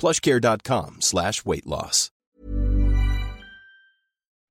[0.00, 2.10] plushcare.com slash weight loss.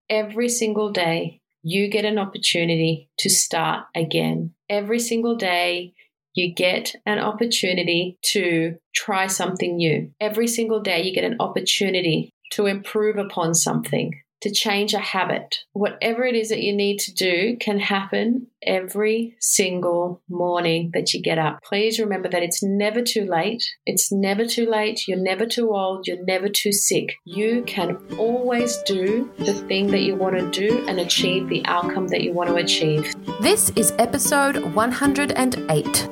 [0.10, 4.54] Every single day, you get an opportunity to start again.
[4.70, 5.94] Every single day,
[6.34, 10.12] you get an opportunity to try something new.
[10.20, 15.58] Every single day, you get an opportunity to improve upon something, to change a habit.
[15.74, 21.22] Whatever it is that you need to do can happen every single morning that you
[21.22, 21.60] get up.
[21.64, 23.64] Please remember that it's never too late.
[23.86, 25.08] It's never too late.
[25.08, 26.08] You're never too old.
[26.08, 27.16] You're never too sick.
[27.26, 32.08] You can always do the thing that you want to do and achieve the outcome
[32.10, 33.14] that you want to achieve.
[33.42, 36.10] This is episode 108.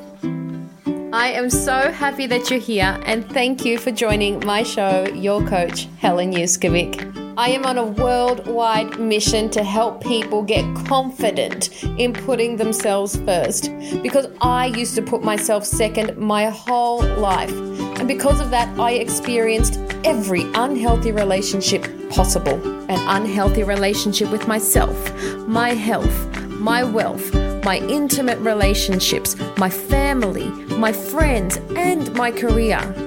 [1.13, 5.41] I am so happy that you're here and thank you for joining my show, Your
[5.47, 7.26] Coach, Helen Yuskovic.
[7.37, 13.71] I am on a worldwide mission to help people get confident in putting themselves first
[14.01, 17.51] because I used to put myself second my whole life.
[17.99, 22.55] And because of that, I experienced every unhealthy relationship possible
[22.89, 24.97] an unhealthy relationship with myself,
[25.45, 33.06] my health, my wealth, my intimate relationships, my family, my friends, and my career.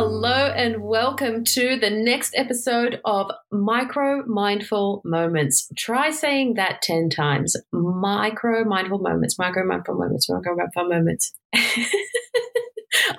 [0.00, 5.68] Hello and welcome to the next episode of Micro Mindful Moments.
[5.76, 7.56] Try saying that 10 times.
[7.72, 11.34] Micro Mindful Moments, Micro Mindful Moments, Micro Mindful Moments.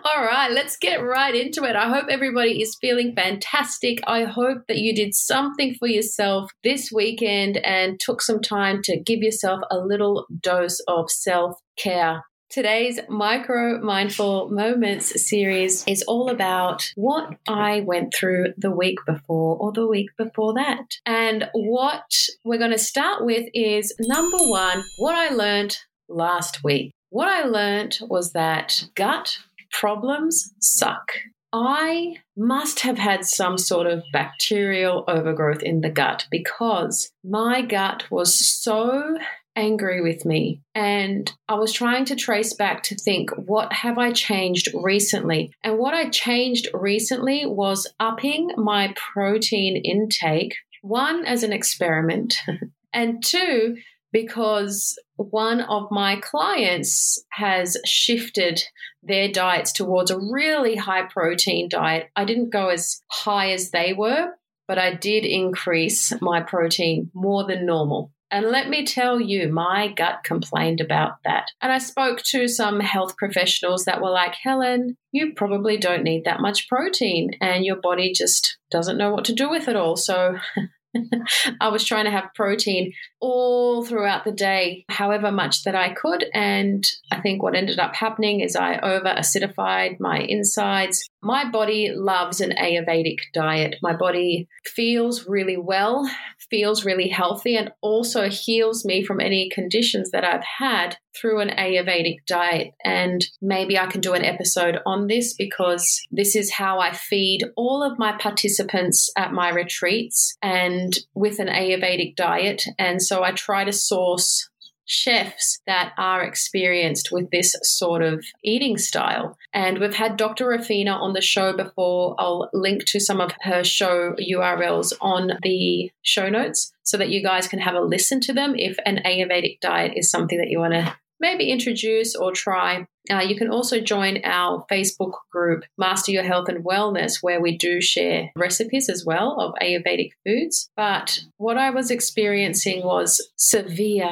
[0.05, 1.75] All right, let's get right into it.
[1.75, 3.99] I hope everybody is feeling fantastic.
[4.07, 8.97] I hope that you did something for yourself this weekend and took some time to
[8.97, 12.23] give yourself a little dose of self care.
[12.49, 19.55] Today's Micro Mindful Moments series is all about what I went through the week before
[19.57, 20.95] or the week before that.
[21.05, 22.11] And what
[22.43, 25.77] we're going to start with is number one, what I learned
[26.07, 26.91] last week.
[27.11, 29.37] What I learned was that gut
[29.71, 31.11] problems suck.
[31.53, 38.09] I must have had some sort of bacterial overgrowth in the gut because my gut
[38.09, 39.17] was so
[39.59, 40.61] angry with me.
[40.73, 45.51] And I was trying to trace back to think, what have I changed recently?
[45.63, 52.37] And what I changed recently was upping my protein intake, one, as an experiment,
[52.93, 53.77] and two,
[54.11, 58.63] because one of my clients has shifted
[59.03, 62.09] their diets towards a really high protein diet.
[62.15, 64.29] I didn't go as high as they were,
[64.67, 68.11] but I did increase my protein more than normal.
[68.31, 71.51] And let me tell you, my gut complained about that.
[71.61, 76.25] And I spoke to some health professionals that were like, Helen, you probably don't need
[76.25, 79.95] that much protein, and your body just doesn't know what to do with it all.
[79.95, 80.37] So
[81.61, 86.25] I was trying to have protein all throughout the day, however much that I could.
[86.33, 91.07] And I think what ended up happening is I over acidified my insides.
[91.21, 93.75] My body loves an Ayurvedic diet.
[93.81, 96.09] My body feels really well,
[96.49, 101.49] feels really healthy, and also heals me from any conditions that I've had through an
[101.49, 102.73] Ayurvedic diet.
[102.85, 107.43] And maybe I can do an episode on this because this is how I feed
[107.55, 110.37] all of my participants at my retreats
[110.79, 112.63] and with an Ayurvedic diet.
[112.77, 114.49] And so I try to source
[114.85, 119.37] chefs that are experienced with this sort of eating style.
[119.53, 120.45] And we've had Dr.
[120.45, 122.15] Rafina on the show before.
[122.17, 127.21] I'll link to some of her show URLs on the show notes so that you
[127.21, 130.57] guys can have a listen to them if an Ayurvedic diet is something that you
[130.57, 132.85] want to maybe introduce or try.
[133.09, 137.57] Uh, you can also join our Facebook group, Master Your Health and Wellness, where we
[137.57, 140.69] do share recipes as well of Ayurvedic foods.
[140.75, 144.11] But what I was experiencing was severe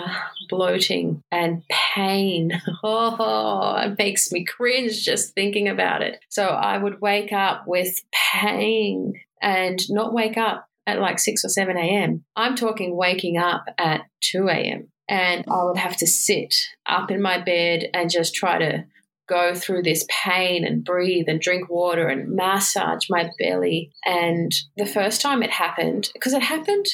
[0.50, 2.62] bloating and pain.
[2.83, 6.19] Oh, it makes me cringe just thinking about it.
[6.30, 8.01] So I would wake up with
[8.33, 12.24] pain and not wake up at like 6 or 7 a.m.
[12.36, 16.56] I'm talking waking up at 2 a.m and I would have to sit
[16.86, 18.86] up in my bed and just try to
[19.27, 23.92] go through this pain and breathe and drink water and massage my belly.
[24.06, 26.88] And the first time it happened, because it happened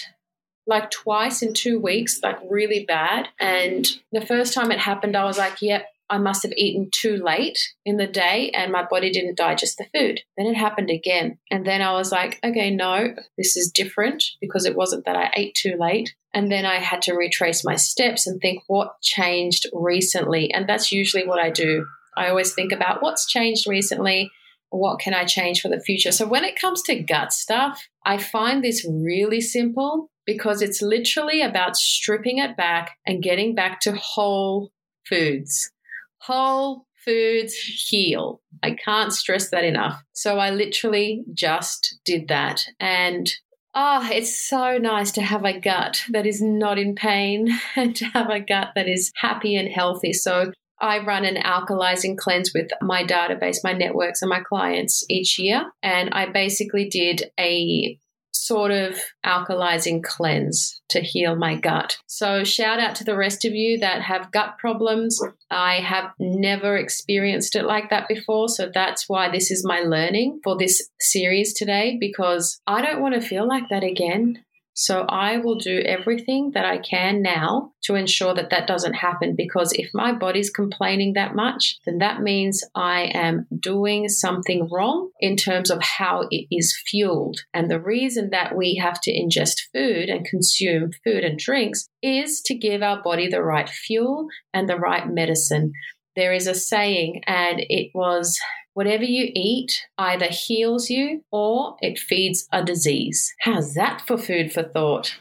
[0.66, 3.28] like twice in two weeks, like really bad.
[3.40, 7.18] And the first time it happened, I was like, yep, I must have eaten too
[7.18, 10.22] late in the day and my body didn't digest the food.
[10.38, 11.38] Then it happened again.
[11.50, 15.32] And then I was like, okay, no, this is different because it wasn't that I
[15.36, 16.16] ate too late.
[16.34, 20.52] And then I had to retrace my steps and think what changed recently.
[20.52, 21.86] And that's usually what I do.
[22.18, 24.32] I always think about what's changed recently.
[24.70, 26.12] What can I change for the future?
[26.12, 31.42] So when it comes to gut stuff, I find this really simple because it's literally
[31.42, 34.72] about stripping it back and getting back to whole
[35.08, 35.72] foods.
[36.20, 38.42] Whole foods heal.
[38.64, 40.02] I can't stress that enough.
[40.14, 42.66] So I literally just did that.
[42.80, 43.32] And
[43.76, 48.06] Oh, it's so nice to have a gut that is not in pain and to
[48.06, 50.14] have a gut that is happy and healthy.
[50.14, 55.40] So, I run an alkalizing cleanse with my database, my networks, and my clients each
[55.40, 55.72] year.
[55.82, 57.98] And I basically did a
[58.34, 61.98] sort of alkalizing cleanse to heal my gut.
[62.08, 65.20] So, shout out to the rest of you that have gut problems.
[65.50, 68.50] I have never experienced it like that before.
[68.50, 73.16] So, that's why this is my learning for this series today because I don't want
[73.16, 74.44] to feel like that again.
[74.74, 79.36] So I will do everything that I can now to ensure that that doesn't happen
[79.36, 85.12] because if my body's complaining that much, then that means I am doing something wrong
[85.20, 87.42] in terms of how it is fueled.
[87.54, 92.42] And the reason that we have to ingest food and consume food and drinks is
[92.42, 95.74] to give our body the right fuel and the right medicine.
[96.16, 98.40] There is a saying, and it was
[98.74, 103.32] Whatever you eat either heals you or it feeds a disease.
[103.42, 105.16] How's that for food for thought?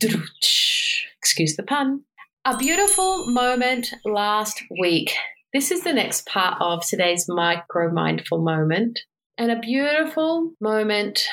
[1.18, 2.02] Excuse the pun.
[2.44, 5.14] A beautiful moment last week.
[5.52, 9.00] This is the next part of today's micro mindful moment.
[9.36, 11.24] And a beautiful moment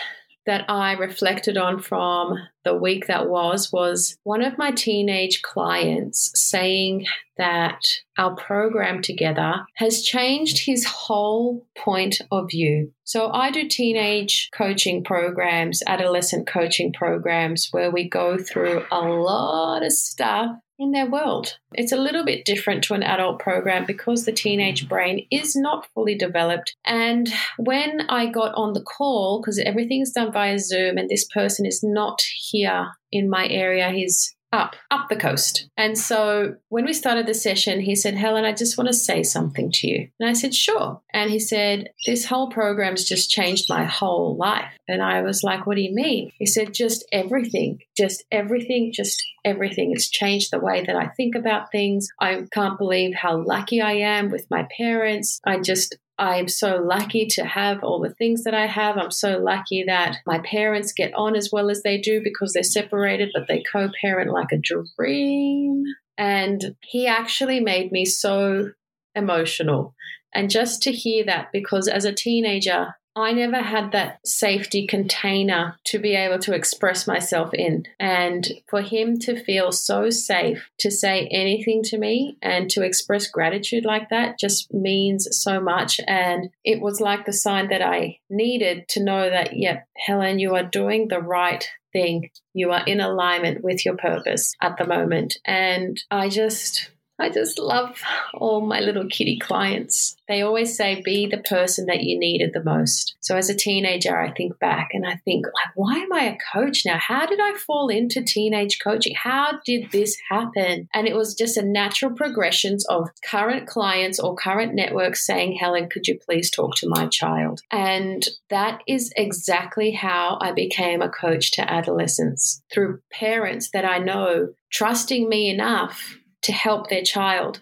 [0.48, 6.32] that I reflected on from the week that was was one of my teenage clients
[6.36, 7.06] saying
[7.38, 7.80] that
[8.18, 12.92] our program together has changed his whole point of view.
[13.06, 19.84] So I do teenage coaching programs, adolescent coaching programs where we go through a lot
[19.84, 21.58] of stuff in their world.
[21.74, 25.88] It's a little bit different to an adult program because the teenage brain is not
[25.94, 26.76] fully developed.
[26.86, 31.66] And when I got on the call, because everything's done via Zoom and this person
[31.66, 35.70] is not here in my area, he's up, up the coast.
[35.78, 39.22] And so when we started the session, he said, Helen, I just want to say
[39.22, 40.10] something to you.
[40.20, 41.02] And I said, sure.
[41.14, 44.72] And he said, this whole program's just changed my whole life.
[44.88, 46.32] And I was like, what do you mean?
[46.40, 49.92] He said, just everything, just everything, just everything.
[49.94, 52.08] It's changed the way that I think about things.
[52.20, 55.40] I can't believe how lucky I am with my parents.
[55.46, 58.98] I just, I'm so lucky to have all the things that I have.
[58.98, 62.62] I'm so lucky that my parents get on as well as they do because they're
[62.62, 65.84] separated, but they co parent like a dream.
[66.18, 68.72] And he actually made me so
[69.16, 69.96] emotional.
[70.36, 75.78] And just to hear that, because as a teenager, I never had that safety container
[75.86, 77.86] to be able to express myself in.
[78.00, 83.28] And for him to feel so safe to say anything to me and to express
[83.28, 86.00] gratitude like that just means so much.
[86.08, 90.56] And it was like the sign that I needed to know that, yep, Helen, you
[90.56, 92.30] are doing the right thing.
[92.54, 95.38] You are in alignment with your purpose at the moment.
[95.46, 98.02] And I just I just love
[98.34, 100.16] all my little kitty clients.
[100.28, 103.16] They always say, be the person that you needed the most.
[103.20, 106.38] So as a teenager, I think back and I think, like, why am I a
[106.54, 106.98] coach now?
[107.00, 109.16] How did I fall into teenage coaching?
[109.16, 110.88] How did this happen?
[110.94, 115.90] And it was just a natural progressions of current clients or current networks saying, Helen,
[115.90, 117.62] could you please talk to my child?
[117.72, 123.98] And that is exactly how I became a coach to adolescents through parents that I
[123.98, 127.62] know trusting me enough to help their child.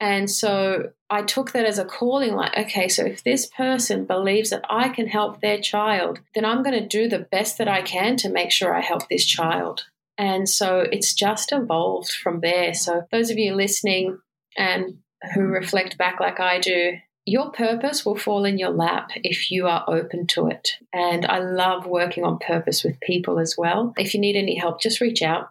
[0.00, 4.50] And so I took that as a calling like, okay, so if this person believes
[4.50, 7.82] that I can help their child, then I'm going to do the best that I
[7.82, 9.86] can to make sure I help this child.
[10.16, 12.74] And so it's just evolved from there.
[12.74, 14.18] So, those of you listening
[14.56, 14.98] and
[15.34, 19.66] who reflect back like I do, your purpose will fall in your lap if you
[19.66, 20.70] are open to it.
[20.92, 23.92] And I love working on purpose with people as well.
[23.96, 25.50] If you need any help, just reach out.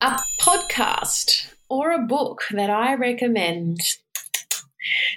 [0.00, 3.80] A podcast or a book that I recommend.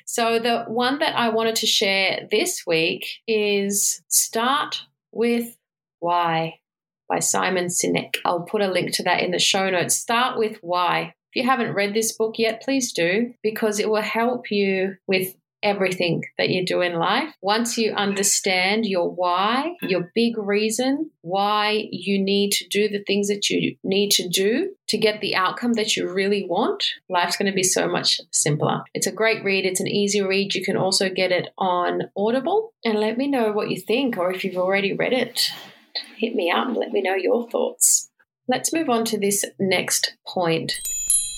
[0.06, 5.58] So, the one that I wanted to share this week is Start with
[6.00, 6.60] Why
[7.08, 8.16] by Simon Sinek.
[8.25, 9.96] I'll put a link to that in the show notes.
[9.96, 11.13] Start with Why.
[11.32, 15.34] If you haven't read this book yet, please do because it will help you with
[15.63, 17.34] everything that you do in life.
[17.41, 23.29] Once you understand your why, your big reason why you need to do the things
[23.29, 27.50] that you need to do to get the outcome that you really want, life's going
[27.50, 28.84] to be so much simpler.
[28.93, 30.53] It's a great read, it's an easy read.
[30.53, 32.74] You can also get it on Audible.
[32.86, 35.50] And let me know what you think, or if you've already read it,
[36.17, 38.10] hit me up and let me know your thoughts.
[38.48, 40.74] Let's move on to this next point.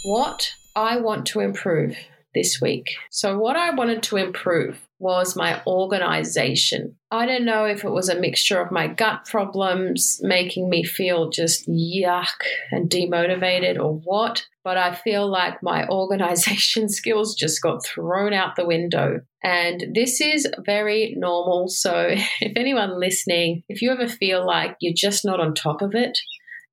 [0.05, 1.96] What I want to improve
[2.36, 2.86] this week.
[3.10, 6.96] So, what I wanted to improve was my organization.
[7.12, 11.30] I don't know if it was a mixture of my gut problems making me feel
[11.30, 12.27] just yuck
[12.72, 18.56] and demotivated or what, but I feel like my organization skills just got thrown out
[18.56, 19.22] the window.
[19.44, 21.68] And this is very normal.
[21.70, 22.10] So,
[22.42, 26.20] if anyone listening, if you ever feel like you're just not on top of it,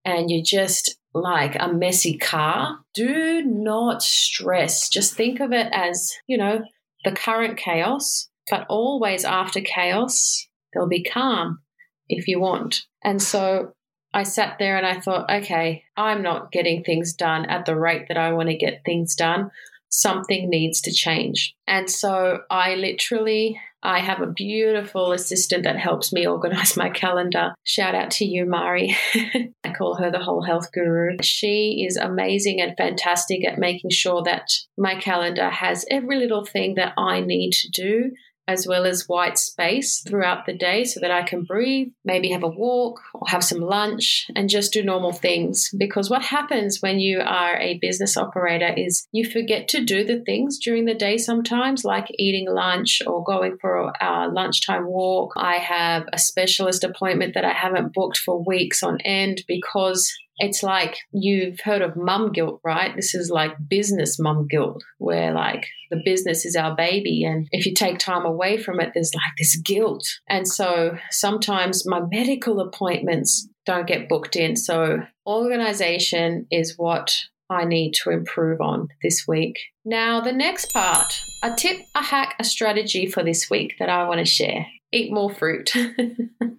[0.05, 4.89] and you just like a messy car, do not stress.
[4.89, 6.63] Just think of it as, you know,
[7.05, 11.61] the current chaos, but always after chaos, there'll be calm
[12.09, 12.83] if you want.
[13.03, 13.75] And so
[14.15, 18.09] I sat there and I thought, okay, I'm not getting things done at the rate
[18.09, 19.51] that I want to get things done.
[19.89, 21.55] Something needs to change.
[21.67, 27.55] And so I literally I have a beautiful assistant that helps me organize my calendar.
[27.65, 28.97] Shout out to you, Mari.
[29.65, 31.17] I call her the whole health guru.
[31.23, 34.49] She is amazing and fantastic at making sure that
[34.79, 38.11] my calendar has every little thing that I need to do
[38.53, 42.43] as well as white space throughout the day so that I can breathe, maybe have
[42.43, 45.71] a walk or have some lunch and just do normal things.
[45.77, 50.21] Because what happens when you are a business operator is you forget to do the
[50.21, 55.33] things during the day sometimes, like eating lunch or going for a lunchtime walk.
[55.37, 60.63] I have a specialist appointment that I haven't booked for weeks on end because it's
[60.63, 62.95] like you've heard of mum guilt, right?
[62.95, 67.25] This is like business mum guilt, where like the business is our baby.
[67.25, 70.05] And if you take time away from it, there's like this guilt.
[70.29, 74.57] And so sometimes my medical appointments don't get booked in.
[74.57, 77.17] So organization is what
[77.51, 79.59] I need to improve on this week.
[79.85, 84.09] Now, the next part a tip, a hack, a strategy for this week that I
[84.09, 85.73] want to share eat more fruit.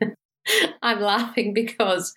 [0.82, 2.14] I'm laughing because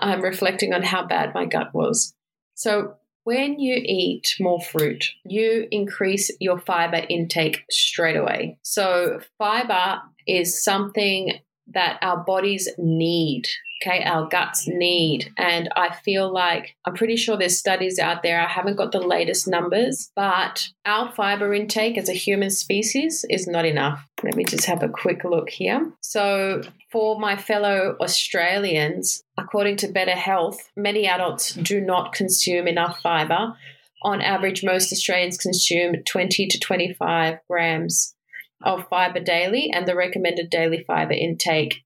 [0.00, 2.14] I'm reflecting on how bad my gut was.
[2.54, 8.58] So, when you eat more fruit, you increase your fiber intake straight away.
[8.62, 11.38] So, fiber is something
[11.74, 13.46] that our bodies need
[13.82, 15.32] okay, our guts need.
[15.36, 18.40] And I feel like I'm pretty sure there's studies out there.
[18.40, 23.46] I haven't got the latest numbers, but our fiber intake as a human species is
[23.46, 24.06] not enough.
[24.22, 25.92] Let me just have a quick look here.
[26.02, 33.00] So, for my fellow Australians, according to Better Health, many adults do not consume enough
[33.00, 33.54] fiber.
[34.02, 38.14] On average, most Australians consume 20 to 25 grams
[38.62, 41.82] of fiber daily, and the recommended daily fiber intake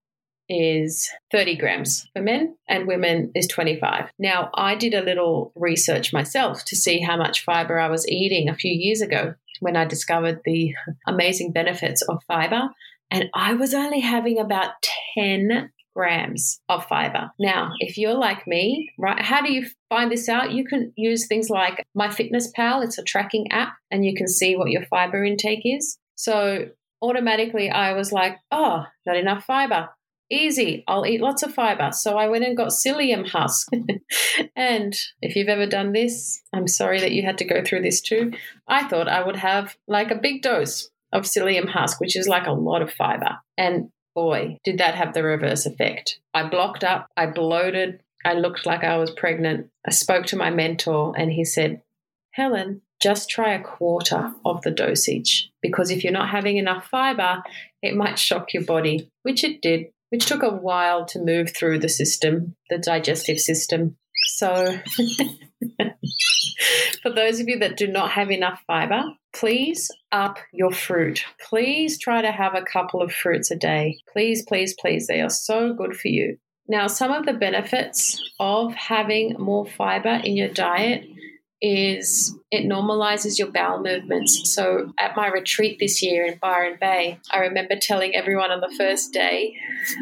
[0.48, 4.10] is 30 grams for men and women is 25.
[4.18, 8.48] Now, I did a little research myself to see how much fiber I was eating
[8.48, 10.74] a few years ago when I discovered the
[11.06, 12.68] amazing benefits of fiber.
[13.10, 14.70] And I was only having about
[15.14, 17.30] 10 grams of fiber.
[17.38, 20.52] Now, if you're like me, right, how do you find this out?
[20.52, 24.70] You can use things like MyFitnessPal, it's a tracking app, and you can see what
[24.70, 25.98] your fiber intake is.
[26.14, 26.68] So
[27.02, 29.90] automatically I was like, oh, not enough fiber.
[30.30, 31.90] Easy, I'll eat lots of fiber.
[31.92, 33.68] So I went and got psyllium husk.
[34.56, 38.00] and if you've ever done this, I'm sorry that you had to go through this
[38.00, 38.32] too.
[38.66, 42.46] I thought I would have like a big dose of psyllium husk, which is like
[42.46, 43.38] a lot of fiber.
[43.58, 46.20] And boy, did that have the reverse effect.
[46.32, 49.68] I blocked up, I bloated, I looked like I was pregnant.
[49.86, 51.82] I spoke to my mentor, and he said,
[52.30, 57.42] Helen, just try a quarter of the dosage because if you're not having enough fiber,
[57.82, 61.80] it might shock your body, which it did which took a while to move through
[61.80, 63.96] the system, the digestive system.
[64.26, 64.64] So,
[67.02, 69.02] for those of you that do not have enough fiber,
[69.34, 71.24] please up your fruit.
[71.40, 73.98] Please try to have a couple of fruits a day.
[74.12, 75.08] Please, please, please.
[75.08, 76.38] They are so good for you.
[76.68, 81.06] Now, some of the benefits of having more fiber in your diet
[81.64, 84.54] is it normalizes your bowel movements.
[84.54, 88.74] So at my retreat this year in Byron Bay, I remember telling everyone on the
[88.76, 89.54] first day,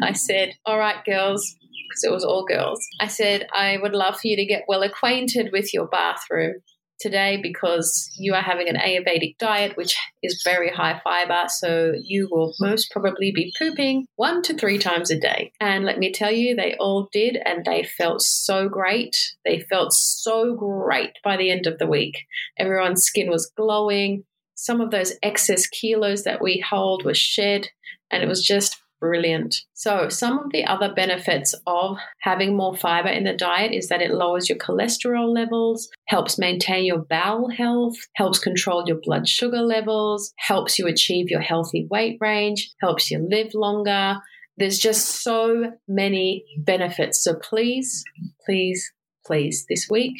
[0.03, 1.55] I said, All right, girls,
[1.87, 4.83] because it was all girls, I said, I would love for you to get well
[4.83, 6.55] acquainted with your bathroom
[7.03, 11.43] today because you are having an Ayurvedic diet, which is very high fiber.
[11.49, 15.51] So you will most probably be pooping one to three times a day.
[15.59, 19.15] And let me tell you, they all did, and they felt so great.
[19.45, 22.15] They felt so great by the end of the week.
[22.57, 24.23] Everyone's skin was glowing.
[24.55, 27.67] Some of those excess kilos that we hold were shed,
[28.09, 29.53] and it was just brilliant.
[29.73, 34.01] So, some of the other benefits of having more fiber in the diet is that
[34.01, 39.61] it lowers your cholesterol levels, helps maintain your bowel health, helps control your blood sugar
[39.61, 44.15] levels, helps you achieve your healthy weight range, helps you live longer.
[44.55, 47.21] There's just so many benefits.
[47.21, 48.05] So, please,
[48.45, 48.89] please,
[49.25, 50.13] please, this week,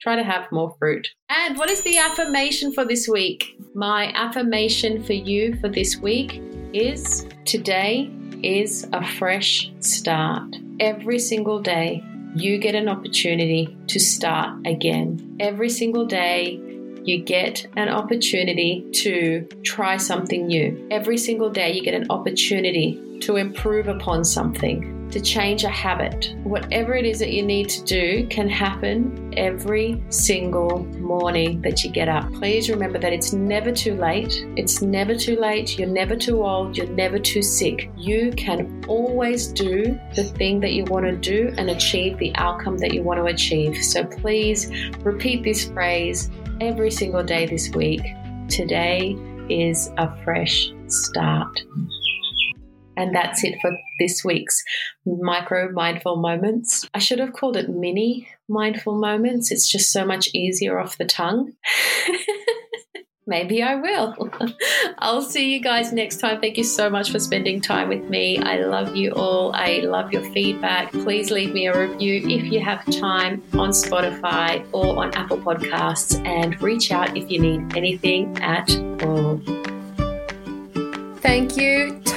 [0.00, 1.06] try to have more fruit.
[1.28, 3.54] And what is the affirmation for this week?
[3.74, 6.40] My affirmation for you for this week
[6.72, 8.10] is today
[8.42, 10.56] is a fresh start.
[10.78, 15.36] Every single day, you get an opportunity to start again.
[15.40, 16.60] Every single day,
[17.02, 20.86] you get an opportunity to try something new.
[20.90, 26.34] Every single day, you get an opportunity to improve upon something to change a habit.
[26.42, 31.90] Whatever it is that you need to do can happen every single morning that you
[31.90, 32.32] get up.
[32.34, 34.44] Please remember that it's never too late.
[34.56, 35.78] It's never too late.
[35.78, 36.76] You're never too old.
[36.76, 37.90] You're never too sick.
[37.96, 42.78] You can always do the thing that you want to do and achieve the outcome
[42.78, 43.82] that you want to achieve.
[43.82, 44.70] So please
[45.00, 48.02] repeat this phrase every single day this week.
[48.48, 49.16] Today
[49.48, 51.60] is a fresh start.
[53.00, 54.62] And that's it for this week's
[55.06, 56.86] micro mindful moments.
[56.92, 59.50] I should have called it mini mindful moments.
[59.50, 61.54] It's just so much easier off the tongue.
[63.26, 64.28] Maybe I will.
[64.98, 66.42] I'll see you guys next time.
[66.42, 68.38] Thank you so much for spending time with me.
[68.38, 69.54] I love you all.
[69.54, 70.92] I love your feedback.
[70.92, 76.22] Please leave me a review if you have time on Spotify or on Apple Podcasts
[76.26, 78.68] and reach out if you need anything at
[79.04, 79.40] all.
[81.20, 82.00] Thank you